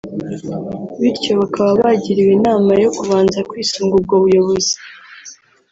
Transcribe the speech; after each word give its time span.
bityo 0.99 1.31
bakaba 1.39 1.71
bagiriwe 1.81 2.31
inama 2.37 2.71
yo 2.83 2.89
kubanza 2.97 3.39
kwisunga 3.49 3.93
ubwo 3.99 4.15
buyobozi 4.23 4.75